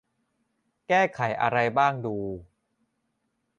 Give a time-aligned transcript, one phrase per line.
[0.87, 2.17] แก้ไขอะไรบ้างดู